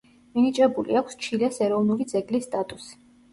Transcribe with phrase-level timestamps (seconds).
[0.37, 2.99] მინიჭებული აქვს ჩილეს ეროვნული ძეგლის სტატუსი.